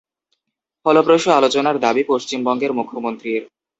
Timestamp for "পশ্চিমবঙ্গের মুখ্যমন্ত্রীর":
2.03-3.43